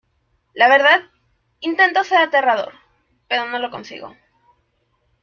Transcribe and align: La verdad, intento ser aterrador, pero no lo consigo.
La 0.55 0.67
verdad, 0.67 0.99
intento 1.59 2.03
ser 2.03 2.17
aterrador, 2.23 2.73
pero 3.27 3.45
no 3.45 3.59
lo 3.59 3.69
consigo. 3.69 4.17